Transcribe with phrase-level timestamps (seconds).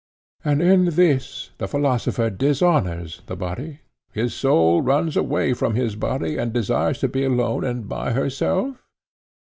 [0.43, 3.81] And in this the philosopher dishonours the body;
[4.11, 8.83] his soul runs away from his body and desires to be alone and by herself?